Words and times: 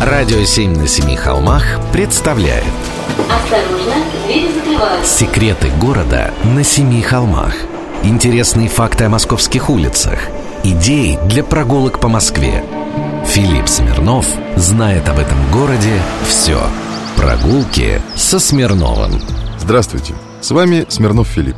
Радио 0.00 0.44
«Семь 0.44 0.76
на 0.76 0.86
семи 0.86 1.16
холмах» 1.16 1.64
представляет. 1.92 2.62
Осторожно, 3.28 3.94
двери 4.26 4.46
закрываются. 4.54 5.18
Секреты 5.18 5.70
города 5.80 6.32
на 6.44 6.62
семи 6.62 7.02
холмах. 7.02 7.52
Интересные 8.04 8.68
факты 8.68 9.04
о 9.04 9.08
московских 9.08 9.68
улицах. 9.68 10.20
Идеи 10.62 11.18
для 11.28 11.42
прогулок 11.42 11.98
по 11.98 12.06
Москве. 12.06 12.64
Филипп 13.26 13.68
Смирнов 13.68 14.24
знает 14.54 15.08
об 15.08 15.18
этом 15.18 15.38
городе 15.50 16.00
все 16.28 16.60
Прогулки 17.16 18.00
со 18.14 18.38
Смирновым. 18.38 19.20
Здравствуйте, 19.58 20.14
с 20.40 20.52
вами 20.52 20.86
Смирнов 20.88 21.26
Филипп. 21.26 21.56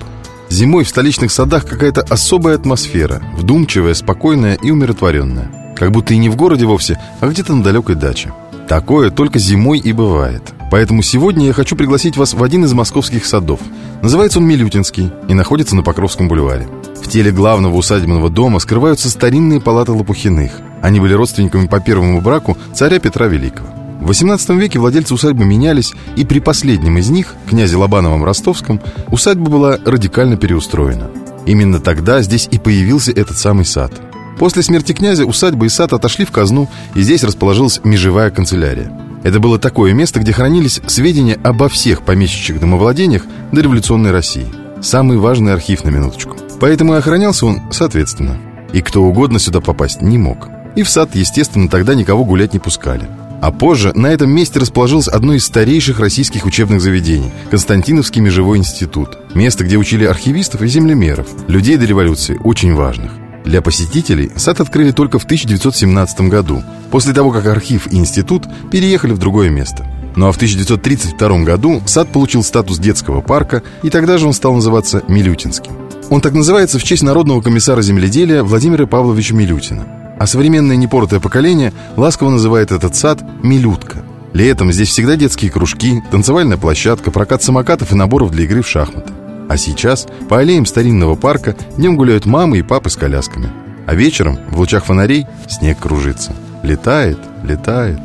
Зимой 0.49 0.85
в 0.85 0.89
столичных 0.89 1.31
садах 1.31 1.67
какая-то 1.67 2.01
особая 2.09 2.55
атмосфера, 2.55 3.23
вдумчивая, 3.37 3.93
спокойная 3.93 4.55
и 4.55 4.71
умиротворенная. 4.71 5.60
Как 5.81 5.93
будто 5.93 6.13
и 6.13 6.19
не 6.19 6.29
в 6.29 6.37
городе 6.37 6.67
вовсе, 6.67 7.01
а 7.21 7.29
где-то 7.29 7.55
на 7.55 7.63
далекой 7.63 7.95
даче. 7.95 8.35
Такое 8.69 9.11
только 9.11 9.39
зимой 9.39 9.79
и 9.79 9.93
бывает. 9.93 10.43
Поэтому 10.71 11.01
сегодня 11.01 11.47
я 11.47 11.55
хочу 11.55 11.75
пригласить 11.75 12.19
вас 12.19 12.35
в 12.35 12.43
один 12.45 12.67
из 12.67 12.75
московских 12.75 13.25
садов. 13.25 13.61
Называется 14.03 14.41
он 14.41 14.47
Милютинский 14.47 15.11
и 15.27 15.33
находится 15.33 15.75
на 15.75 15.83
Покровском 15.83 16.29
бульваре. 16.29 16.69
В 17.03 17.09
теле 17.09 17.33
главного 17.33 17.75
усадебного 17.77 18.29
дома 18.29 18.59
скрываются 18.59 19.09
старинные 19.09 19.59
палаты 19.59 19.93
Лопухиных. 19.93 20.53
Они 20.83 21.01
были 21.01 21.15
родственниками 21.15 21.67
по 21.67 21.81
первому 21.81 22.21
браку 22.21 22.59
царя 22.75 22.99
Петра 22.99 23.27
Великого. 23.27 23.71
В 24.03 24.11
XVIII 24.11 24.59
веке 24.59 24.79
владельцы 24.79 25.15
усадьбы 25.15 25.47
менялись, 25.47 25.95
и 26.15 26.27
при 26.27 26.41
последнем 26.41 26.99
из 26.99 27.09
них, 27.09 27.35
князе 27.49 27.79
Лобановом 27.79 28.23
Ростовском, 28.23 28.83
усадьба 29.09 29.51
была 29.51 29.79
радикально 29.83 30.37
переустроена. 30.37 31.09
Именно 31.47 31.81
тогда 31.81 32.21
здесь 32.21 32.49
и 32.51 32.59
появился 32.59 33.13
этот 33.13 33.39
самый 33.39 33.65
сад. 33.65 33.93
После 34.41 34.63
смерти 34.63 34.93
князя 34.93 35.27
усадьба 35.27 35.67
и 35.67 35.69
сад 35.69 35.93
отошли 35.93 36.25
в 36.25 36.31
казну, 36.31 36.67
и 36.95 37.03
здесь 37.03 37.25
расположилась 37.25 37.79
межевая 37.85 38.31
канцелярия. 38.31 38.91
Это 39.23 39.39
было 39.39 39.59
такое 39.59 39.93
место, 39.93 40.19
где 40.19 40.33
хранились 40.33 40.81
сведения 40.87 41.39
обо 41.45 41.69
всех 41.69 42.01
помещичьих 42.01 42.59
домовладениях 42.59 43.27
до 43.53 43.61
революционной 43.61 44.13
России. 44.13 44.47
Самый 44.81 45.19
важный 45.19 45.53
архив 45.53 45.85
на 45.85 45.91
минуточку. 45.91 46.39
Поэтому 46.59 46.95
и 46.95 46.97
охранялся 46.97 47.45
он 47.45 47.61
соответственно. 47.71 48.39
И 48.73 48.81
кто 48.81 49.03
угодно 49.03 49.39
сюда 49.39 49.61
попасть 49.61 50.01
не 50.01 50.17
мог. 50.17 50.49
И 50.75 50.85
в 50.85 50.89
сад, 50.89 51.11
естественно, 51.13 51.69
тогда 51.69 51.95
никого 51.95 52.25
гулять 52.25 52.55
не 52.55 52.61
пускали. 52.61 53.07
А 53.43 53.53
позже 53.53 53.93
на 53.95 54.07
этом 54.07 54.31
месте 54.31 54.59
расположилось 54.59 55.09
одно 55.09 55.35
из 55.35 55.45
старейших 55.45 56.01
российских 56.01 56.47
учебных 56.47 56.81
заведений– 56.81 57.31
Константиновский 57.51 58.23
межевой 58.23 58.57
институт. 58.57 59.19
Место, 59.35 59.65
где 59.65 59.77
учили 59.77 60.07
архивистов 60.07 60.63
и 60.63 60.67
землемеров, 60.67 61.27
людей 61.47 61.77
до 61.77 61.85
революции, 61.85 62.41
очень 62.43 62.75
важных. 62.75 63.20
Для 63.45 63.63
посетителей 63.63 64.31
сад 64.37 64.61
открыли 64.61 64.91
только 64.91 65.19
в 65.19 65.25
1917 65.25 66.23
году, 66.23 66.63
после 66.91 67.13
того, 67.13 67.31
как 67.31 67.47
архив 67.47 67.93
и 67.93 67.97
институт 67.97 68.45
переехали 68.71 69.13
в 69.13 69.19
другое 69.19 69.51
место. 69.51 69.87
Ну 70.17 70.27
а 70.27 70.33
в 70.33 70.37
1932 70.37 71.45
году 71.45 71.81
сад 71.87 72.09
получил 72.13 72.43
статус 72.43 72.79
детского 72.79 73.21
парка, 73.21 73.63
и 73.83 73.91
тогда 73.91 74.19
же 74.19 74.27
он 74.27 74.33
стал 74.33 74.55
называться 74.55 75.03
Милютинским. 75.09 75.73
Он 76.11 76.21
так 76.21 76.33
называется 76.33 76.79
в 76.79 76.85
честь 76.85 77.03
народного 77.03 77.41
комиссара 77.41 77.83
земледелия 77.83 78.43
Владимира 78.43 78.87
Павловича 78.87 79.35
Милютина– 79.35 79.87
а 80.21 80.27
современное 80.27 80.77
непоротое 80.77 81.19
поколение 81.19 81.73
ласково 81.97 82.29
называет 82.29 82.73
этот 82.73 82.95
сад 82.95 83.25
«Милютка». 83.43 84.05
Летом 84.35 84.71
здесь 84.71 84.91
всегда 84.91 85.17
детские 85.17 85.51
кружки, 85.51 86.03
танцевальная 86.11 86.59
площадка, 86.59 87.11
прокат 87.11 87.43
самокатов 87.43 87.93
и 87.93 87.95
наборов 87.95 88.31
для 88.31 88.45
игры 88.45 88.61
в 88.61 88.69
шахматы. 88.69 89.15
А 89.51 89.57
сейчас 89.57 90.07
по 90.29 90.39
аллеям 90.39 90.65
старинного 90.65 91.17
парка 91.17 91.57
днем 91.77 91.97
гуляют 91.97 92.25
мамы 92.25 92.59
и 92.59 92.63
папы 92.63 92.89
с 92.89 92.95
колясками. 92.95 93.51
А 93.85 93.97
вечером 93.97 94.39
в 94.49 94.61
лучах 94.61 94.85
фонарей 94.85 95.27
снег 95.49 95.81
кружится. 95.81 96.33
Летает, 96.63 97.19
летает. 97.43 97.99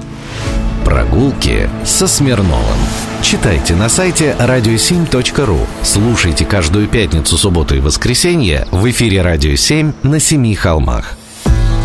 Прогулки 0.83 1.69
со 1.83 2.07
Смирновым. 2.07 2.79
Читайте 3.21 3.75
на 3.75 3.89
сайте 3.89 4.35
radio7.ru. 4.39 5.59
Слушайте 5.83 6.45
каждую 6.45 6.87
пятницу, 6.87 7.37
субботу 7.37 7.75
и 7.75 7.80
воскресенье 7.80 8.65
в 8.71 8.89
эфире 8.89 9.21
«Радио 9.21 9.52
7» 9.52 9.93
на 10.02 10.20
Семи 10.20 10.55
холмах. 10.55 11.15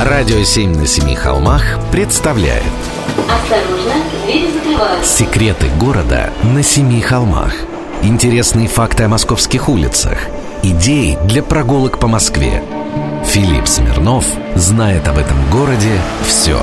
Радио 0.01 0.43
«Семь 0.43 0.75
на 0.75 0.87
семи 0.87 1.15
холмах» 1.15 1.79
представляет 1.93 2.63
Осторожно, 3.29 3.93
двери 4.25 4.51
закрываются. 4.51 5.17
Секреты 5.19 5.67
города 5.79 6.31
на 6.43 6.63
семи 6.63 7.03
холмах 7.03 7.53
Интересные 8.03 8.69
факты 8.69 9.05
о 9.05 9.09
московских 9.09 9.69
улицах 9.69 10.19
Идеи 10.63 11.19
для 11.27 11.43
прогулок 11.43 11.99
по 11.99 12.09
Москве 12.09 12.63
Филипп 13.27 13.67
Смирнов 13.67 14.27
знает 14.55 15.07
об 15.09 15.19
этом 15.19 15.37
городе 15.51 16.01
все 16.27 16.61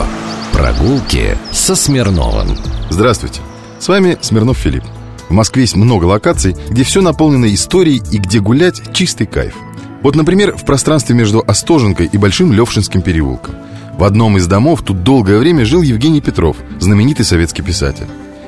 Прогулки 0.52 1.38
со 1.52 1.76
Смирновым 1.76 2.58
Здравствуйте, 2.90 3.42
с 3.80 3.88
вами 3.88 4.18
Смирнов 4.22 4.58
Филипп. 4.58 4.84
В 5.30 5.34
Москве 5.34 5.64
есть 5.64 5.76
много 5.76 6.06
локаций, 6.06 6.56
где 6.70 6.84
все 6.84 7.02
наполнено 7.02 7.54
историей 7.54 8.02
и 8.12 8.18
где 8.18 8.40
гулять 8.40 8.94
чистый 8.94 9.28
кайф– 9.28 9.54
вот, 10.08 10.16
например, 10.16 10.56
в 10.56 10.64
пространстве 10.64 11.16
между 11.16 11.44
Остоженкой 11.46 12.10
и 12.12 12.18
Большим 12.18 12.54
Левшинским 12.54 13.02
переулком. 13.02 13.56
В 13.98 14.04
одном 14.04 14.38
из 14.38 14.48
домов 14.48 14.82
тут 14.84 15.04
долгое 15.04 15.40
время 15.40 15.66
жил 15.66 15.82
Евгений 15.82 16.22
Петров, 16.22 16.56
знаменитый 16.80 17.26
советский 17.26 17.64
писатель. 17.64 18.06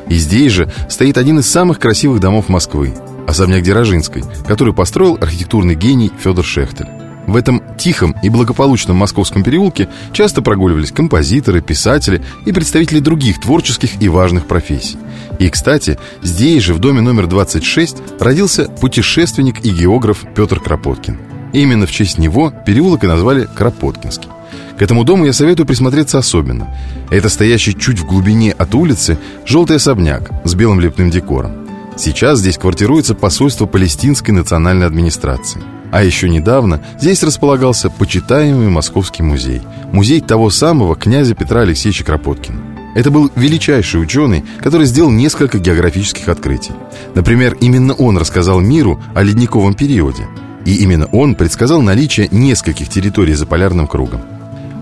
И 0.10 0.16
здесь 0.16 0.52
же 0.52 0.72
стоит 0.90 1.18
один 1.18 1.40
из 1.40 1.50
самых 1.50 1.80
красивых 1.80 2.20
домов 2.20 2.50
Москвы– 2.50 2.94
особняк 3.28 3.64
Дерожинской, 3.64 4.24
который 4.48 4.74
построил 4.74 5.18
архитектурный 5.22 5.76
гений 5.76 6.12
Федор 6.20 6.44
Шехтель. 6.44 6.88
В 7.28 7.36
этом 7.36 7.62
тихом 7.78 8.16
и 8.24 8.30
благополучном 8.30 8.98
московском 8.98 9.44
переулке 9.44 9.88
часто 10.14 10.42
прогуливались 10.42 10.92
композиторы, 10.92 11.62
писатели 11.62 12.24
и 12.46 12.52
представители 12.52 13.00
других 13.00 13.40
творческих 13.40 14.02
и 14.02 14.10
важных 14.10 14.48
профессий. 14.48 14.98
И, 15.38 15.48
кстати, 15.50 16.00
здесь 16.24 16.64
же, 16.64 16.74
в 16.74 16.80
доме 16.80 17.02
номер 17.02 17.28
26, 17.28 17.98
родился 18.20 18.66
путешественник 18.66 19.64
и 19.64 19.70
географ 19.70 20.26
Петр 20.36 20.60
Кропоткин– 20.60 21.20
Именно 21.54 21.88
в 21.88 21.92
честь 21.92 22.18
него 22.18 22.54
переулок 22.66 23.04
и 23.04 23.08
назвали 23.08 23.48
Кропоткинский. 23.56 24.30
К 24.80 24.82
этому 24.82 25.04
дому 25.04 25.26
я 25.26 25.34
советую 25.34 25.68
присмотреться 25.68 26.20
особенно. 26.20 26.74
Это 27.12 27.28
стоящий 27.28 27.78
чуть 27.78 28.00
в 28.00 28.06
глубине 28.06 28.54
от 28.54 28.74
улицы 28.74 29.18
желтый 29.46 29.76
особняк 29.76 30.32
с 30.46 30.56
белым 30.56 30.80
лепным 30.80 31.10
декором. 31.10 31.68
Сейчас 31.98 32.40
здесь 32.40 32.58
квартируется 32.58 33.14
посольство 33.14 33.66
Палестинской 33.66 34.34
национальной 34.34 34.88
администрации. 34.88 35.62
А 35.92 36.02
еще 36.02 36.30
недавно 36.30 36.82
здесь 36.98 37.24
располагался 37.24 37.90
почитаемый 37.90 38.70
Московский 38.70 39.22
музей. 39.22 39.62
Музей 39.92 40.22
того 40.22 40.50
самого 40.50 40.96
князя 40.96 41.36
Петра 41.36 41.62
Алексеевича 41.62 42.06
Кропоткина. 42.06 42.62
Это 42.96 43.12
был 43.12 43.30
величайший 43.36 44.02
ученый, 44.02 44.46
который 44.62 44.86
сделал 44.86 45.12
несколько 45.12 45.60
географических 45.60 46.30
открытий. 46.30 46.72
Например, 47.16 47.58
именно 47.60 47.94
он 47.96 48.18
рассказал 48.18 48.62
миру 48.62 49.04
о 49.14 49.24
ледниковом 49.24 49.74
периоде– 49.74 50.26
и 50.66 50.76
именно 50.84 51.08
он 51.08 51.36
предсказал 51.36 51.82
наличие 51.82 52.28
нескольких 52.32 52.90
территорий 52.90 53.34
за 53.34 53.46
полярным 53.46 53.88
кругом. 53.88 54.22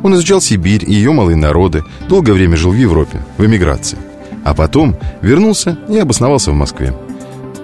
Он 0.04 0.14
изучал 0.16 0.42
Сибирь 0.42 0.84
и 0.86 0.94
ее 0.94 1.12
малые 1.12 1.36
народы, 1.36 1.84
долгое 2.08 2.34
время 2.34 2.58
жил 2.58 2.72
в 2.72 2.76
Европе, 2.76 3.22
в 3.38 3.46
эмиграции. 3.46 3.98
А 4.44 4.54
потом 4.54 4.96
вернулся 5.22 5.78
и 5.90 5.98
обосновался 5.98 6.52
в 6.52 6.56
Москве. 6.56 6.94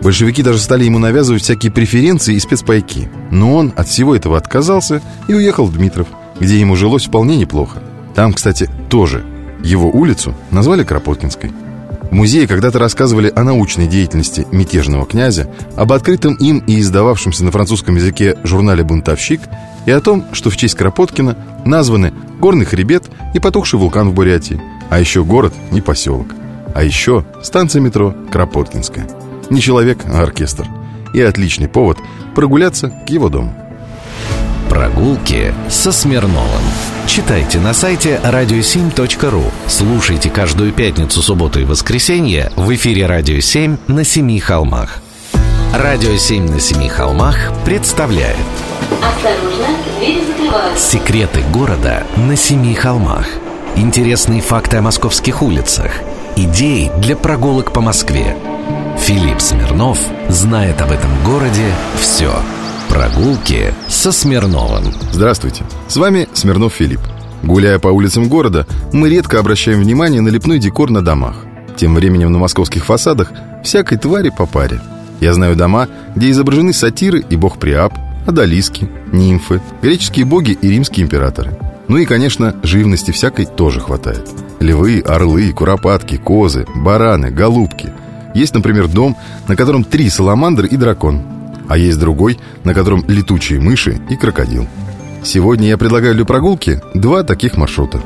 Большевики 0.01 0.43
даже 0.43 0.59
стали 0.59 0.83
ему 0.83 0.99
навязывать 0.99 1.43
всякие 1.43 1.71
преференции 1.71 2.35
и 2.35 2.39
спецпайки. 2.39 3.09
Но 3.31 3.55
он 3.55 3.73
от 3.75 3.87
всего 3.87 4.15
этого 4.15 4.37
отказался 4.37 5.01
и 5.29 5.33
уехал 5.33 5.65
в 5.65 5.73
Дмитров, 5.73 6.07
где 6.39 6.59
ему 6.59 6.75
жилось 6.75 7.05
вполне 7.05 7.37
неплохо. 7.37 7.81
Там, 8.13 8.33
кстати, 8.33 8.69
тоже 8.89 9.23
его 9.63 9.89
улицу 9.89 10.35
назвали 10.51 10.83
Кропоткинской. 10.83 11.51
В 12.11 12.15
музее 12.15 12.47
когда-то 12.47 12.79
рассказывали 12.79 13.31
о 13.33 13.43
научной 13.43 13.87
деятельности 13.87 14.45
мятежного 14.51 15.05
князя, 15.05 15.49
об 15.77 15.93
открытом 15.93 16.35
им 16.35 16.59
и 16.59 16.79
издававшемся 16.79 17.45
на 17.45 17.51
французском 17.51 17.95
языке 17.95 18.35
журнале 18.43 18.83
«Бунтовщик» 18.83 19.41
и 19.85 19.91
о 19.91 20.01
том, 20.01 20.25
что 20.31 20.49
в 20.49 20.57
честь 20.57 20.75
Кропоткина 20.75 21.37
названы 21.65 22.13
горный 22.39 22.65
хребет 22.65 23.05
и 23.33 23.39
потухший 23.39 23.79
вулкан 23.79 24.09
в 24.09 24.13
Бурятии, 24.13 24.61
а 24.89 24.99
еще 24.99 25.23
город 25.23 25.53
и 25.71 25.81
поселок. 25.81 26.27
А 26.73 26.83
еще 26.83 27.25
станция 27.41 27.81
метро 27.81 28.15
Кропоткинская. 28.31 29.07
Не 29.49 29.61
человек, 29.61 29.99
а 30.05 30.23
оркестр. 30.23 30.67
И 31.13 31.21
отличный 31.21 31.67
повод 31.67 31.97
прогуляться 32.33 32.89
к 33.05 33.09
его 33.09 33.29
дому. 33.29 33.53
Прогулки 34.69 35.53
со 35.69 35.91
Смирновым. 35.91 36.63
Читайте 37.05 37.59
на 37.59 37.73
сайте 37.73 38.19
radio7.ru. 38.23 39.43
Слушайте 39.67 40.29
каждую 40.31 40.71
пятницу, 40.71 41.21
субботу 41.21 41.59
и 41.59 41.63
воскресенье 41.63 42.51
в 42.55 42.73
эфире 42.73 43.05
«Радио 43.05 43.37
7» 43.37 43.77
на 43.87 44.03
Семи 44.03 44.39
холмах. 44.39 45.01
«Радио 45.73 46.11
7» 46.11 46.51
на 46.51 46.59
Семи 46.59 46.87
холмах 46.87 47.35
представляет 47.65 48.37
Осторожно, 49.01 49.65
двери 49.97 50.23
закрываются. 50.23 50.91
Секреты 50.91 51.41
города 51.51 52.03
на 52.15 52.35
Семи 52.35 52.75
холмах. 52.75 53.25
Интересные 53.75 54.39
факты 54.39 54.77
о 54.77 54.83
московских 54.83 55.41
улицах. 55.41 55.91
Идеи 56.35 56.91
для 56.99 57.15
прогулок 57.15 57.73
по 57.73 57.81
Москве. 57.81 58.37
Филипп 58.99 59.41
Смирнов 59.41 59.97
знает 60.29 60.79
об 60.79 60.91
этом 60.91 61.09
городе 61.25 61.65
все. 61.99 62.31
Прогулки 62.87 63.73
со 63.87 64.11
Смирновым. 64.11 64.93
Здравствуйте, 65.11 65.63
с 65.87 65.97
вами 65.97 66.29
Смирнов 66.33 66.73
Филипп. 66.73 67.01
Гуляя 67.41 67.79
по 67.79 67.87
улицам 67.87 68.29
города, 68.29 68.67
мы 68.91 69.09
редко 69.09 69.39
обращаем 69.39 69.79
внимание 69.79 70.21
на 70.21 70.29
лепной 70.29 70.59
декор 70.59 70.91
на 70.91 71.03
домах. 71.03 71.37
Тем 71.77 71.95
временем 71.95 72.31
на 72.31 72.37
московских 72.37 72.85
фасадах 72.85 73.31
всякой 73.63 73.97
твари 73.97 74.29
по 74.29 74.45
паре. 74.45 74.79
Я 75.19 75.33
знаю 75.33 75.55
дома, 75.55 75.87
где 76.15 76.31
изображены 76.31 76.73
сатиры 76.73 77.23
и 77.29 77.35
бог 77.35 77.57
Приап, 77.57 77.93
одолиски, 78.25 78.89
нимфы, 79.11 79.61
греческие 79.81 80.25
боги 80.25 80.51
и 80.51 80.69
римские 80.69 81.05
императоры. 81.05 81.57
Ну 81.87 81.97
и, 81.97 82.05
конечно, 82.05 82.55
живности 82.63 83.11
всякой 83.11 83.45
тоже 83.45 83.79
хватает. 83.79 84.29
Львы, 84.59 85.03
орлы, 85.05 85.51
куропатки, 85.51 86.17
козы, 86.17 86.65
бараны, 86.75 87.29
голубки. 87.29 87.89
Есть, 88.33 88.53
например, 88.53 88.87
дом, 88.87 89.17
на 89.47 89.55
котором 89.55 89.83
три 89.83 90.09
саламандры 90.09 90.67
и 90.67 90.77
дракон. 90.77 91.21
А 91.67 91.77
есть 91.77 91.99
другой, 91.99 92.39
на 92.63 92.73
котором 92.73 93.03
летучие 93.07 93.59
мыши 93.59 94.01
и 94.09 94.15
крокодил. 94.15 94.67
Сегодня 95.23 95.67
я 95.67 95.77
предлагаю 95.77 96.15
для 96.15 96.25
прогулки 96.25 96.81
два 96.93 97.23
таких 97.23 97.57
маршрута. 97.57 98.01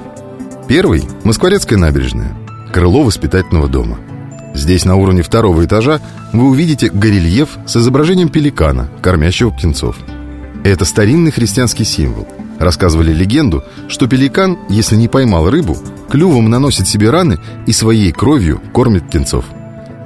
Первый– 0.68 1.04
Москворецкая 1.24 1.80
набережная, 1.80 2.36
крыло 2.74 3.04
воспитательного 3.04 3.68
дома. 3.68 3.98
Здесь 4.58 4.86
на 4.86 4.96
уровне 4.96 5.22
второго 5.22 5.64
этажа 5.64 6.02
вы 6.34 6.50
увидите 6.50 6.90
горельеф 6.90 7.60
с 7.68 7.78
изображением 7.78 8.30
пеликана, 8.30 8.90
кормящего 9.04 9.52
птенцов. 9.52 9.96
Это 10.64 10.84
старинный 10.84 11.32
христианский 11.32 11.84
символ. 11.84 12.28
Рассказывали 12.58 13.14
легенду, 13.14 13.64
что 13.88 14.08
пеликан, 14.08 14.58
если 14.68 14.96
не 14.96 15.08
поймал 15.08 15.52
рыбу, 15.52 15.78
клювом 16.10 16.50
наносит 16.50 16.88
себе 16.88 17.12
раны 17.12 17.38
и 17.68 17.72
своей 17.72 18.12
кровью 18.12 18.60
кормит 18.74 19.08
птенцов. 19.08 19.46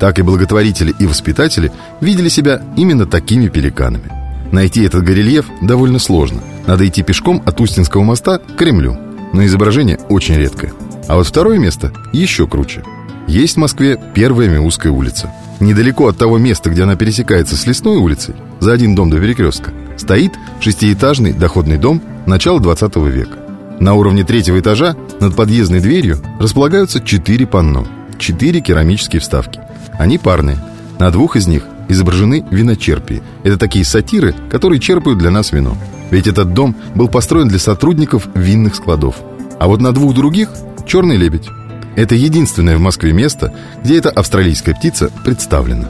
Так 0.01 0.19
и 0.19 0.21
благотворители 0.21 0.93
и 0.99 1.05
воспитатели 1.05 1.71
видели 2.01 2.27
себя 2.27 2.61
именно 2.75 3.05
такими 3.05 3.47
пеликанами. 3.47 4.11
Найти 4.51 4.83
этот 4.83 5.05
горельеф 5.05 5.45
довольно 5.61 5.97
сложно. 5.97 6.41
Надо 6.67 6.85
идти 6.85 7.03
пешком 7.03 7.41
от 7.45 7.61
Устинского 7.61 8.03
моста 8.03 8.37
к 8.37 8.57
Кремлю. 8.57 8.97
Но 9.31 9.45
изображение 9.45 9.97
очень 10.09 10.35
редкое. 10.35 10.73
А 11.07 11.15
вот 11.15 11.25
второе 11.25 11.57
место 11.57 11.93
еще 12.11 12.47
круче. 12.47 12.83
Есть 13.27 13.55
в 13.55 13.59
Москве 13.59 13.99
первая 14.13 14.49
Миусская 14.49 14.91
улица. 14.91 15.31
Недалеко 15.59 16.07
от 16.07 16.17
того 16.17 16.37
места, 16.37 16.69
где 16.69 16.83
она 16.83 16.95
пересекается 16.95 17.55
с 17.55 17.65
Лесной 17.65 17.97
улицей, 17.97 18.35
за 18.59 18.73
один 18.73 18.95
дом 18.95 19.09
до 19.09 19.19
перекрестка, 19.19 19.71
стоит 19.97 20.33
шестиэтажный 20.59 21.33
доходный 21.33 21.77
дом 21.77 22.01
начала 22.25 22.59
20 22.59 22.95
века. 22.97 23.37
На 23.79 23.93
уровне 23.93 24.23
третьего 24.23 24.59
этажа 24.59 24.95
над 25.19 25.35
подъездной 25.35 25.79
дверью 25.79 26.19
располагаются 26.39 26.99
четыре 26.99 27.47
панно, 27.47 27.87
четыре 28.19 28.61
керамические 28.61 29.19
вставки. 29.19 29.59
Они 29.93 30.17
парные. 30.17 30.57
На 30.99 31.09
двух 31.11 31.35
из 31.35 31.47
них 31.47 31.63
изображены 31.89 32.45
виночерпии. 32.51 33.21
Это 33.43 33.57
такие 33.57 33.85
сатиры, 33.85 34.35
которые 34.49 34.79
черпают 34.79 35.19
для 35.19 35.31
нас 35.31 35.51
вино. 35.51 35.75
Ведь 36.09 36.27
этот 36.27 36.53
дом 36.53 36.75
был 36.95 37.07
построен 37.07 37.47
для 37.47 37.59
сотрудников 37.59 38.27
винных 38.35 38.75
складов. 38.75 39.15
А 39.59 39.67
вот 39.67 39.81
на 39.81 39.91
двух 39.91 40.13
других 40.13 40.49
черный 40.85 41.17
лебедь. 41.17 41.49
Это 41.95 42.15
единственное 42.15 42.77
в 42.77 42.81
Москве 42.81 43.13
место, 43.13 43.53
где 43.83 43.97
эта 43.97 44.09
австралийская 44.09 44.75
птица 44.75 45.11
представлена. 45.23 45.89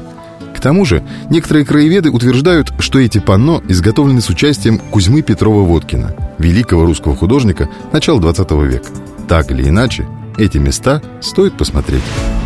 К 0.55 0.59
тому 0.59 0.85
же, 0.85 1.03
некоторые 1.29 1.65
краеведы 1.65 2.11
утверждают, 2.11 2.71
что 2.79 2.99
эти 2.99 3.19
панно 3.19 3.63
изготовлены 3.67 4.21
с 4.21 4.29
участием 4.29 4.77
Кузьмы 4.77 5.21
Петрова-Водкина, 5.21 6.35
великого 6.37 6.85
русского 6.85 7.15
художника 7.15 7.69
начала 7.91 8.19
20 8.19 8.51
века. 8.51 8.89
Так 9.27 9.51
или 9.51 9.69
иначе, 9.69 10.07
эти 10.37 10.57
места 10.57 11.01
стоит 11.19 11.57
посмотреть. 11.57 12.03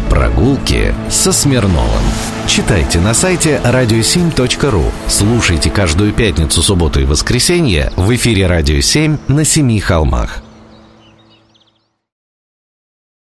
Прогулки 0.09 0.93
со 1.09 1.31
Смирновым. 1.31 2.03
Читайте 2.47 2.99
на 2.99 3.13
сайте 3.13 3.59
radio7.ru. 3.63 4.83
Слушайте 5.07 5.69
каждую 5.69 6.13
пятницу, 6.13 6.61
субботу 6.61 7.01
и 7.01 7.05
воскресенье 7.05 7.91
в 7.95 8.13
эфире 8.15 8.47
«Радио 8.47 8.77
7» 8.77 9.19
на 9.27 9.43
Семи 9.43 9.79
холмах. 9.79 10.44